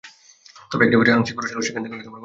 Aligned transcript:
তবে 0.69 0.81
একটি 0.85 0.95
কবর 0.97 1.15
আংশিক 1.17 1.35
খোঁড়া 1.37 1.49
ছিল, 1.51 1.59
সেখান 1.67 1.79
থেকে 1.81 1.91
কঙ্কালটি 1.91 2.07
খোয়া 2.07 2.13
যায়নি। 2.13 2.19